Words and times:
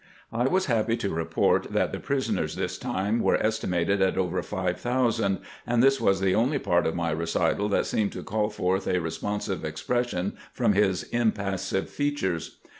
"I 0.41 0.45
was 0.47 0.65
happy 0.65 0.97
to 0.97 1.13
report 1.13 1.71
that 1.73 1.91
the 1.91 1.99
prisoners 1.99 2.55
this 2.55 2.79
time 2.79 3.19
were 3.19 3.35
estimated 3.37 4.01
at 4.01 4.17
over 4.17 4.41
five 4.41 4.79
thousand, 4.79 5.41
and 5.67 5.83
this 5.83 6.01
was 6.01 6.19
the 6.21 6.33
only 6.33 6.57
part 6.57 6.87
of 6.87 6.95
my 6.95 7.11
recital 7.11 7.69
that 7.69 7.85
seemed 7.85 8.11
to 8.13 8.23
call 8.23 8.49
forth 8.49 8.87
a 8.87 8.97
responsive 8.99 9.63
expression 9.63 10.33
from 10.53 10.73
his 10.73 11.03
impassive 11.03 11.87
features. 11.87 12.57